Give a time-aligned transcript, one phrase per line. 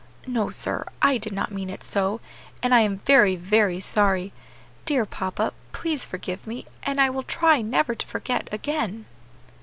[0.25, 2.21] "No, sir; I did not mean it so,
[2.63, 4.33] and I am very, very sorry;
[4.83, 9.05] dear papa, please forgive me, and I will try never to forget again."